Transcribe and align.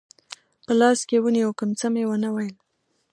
په 0.65 0.71
لاس 0.79 0.99
کې 1.09 1.17
ونیو، 1.23 1.57
کوم 1.59 1.69
څه 1.79 1.87
مې 1.93 2.03
و 2.07 2.11
نه 2.23 2.29
ویل. 2.35 2.55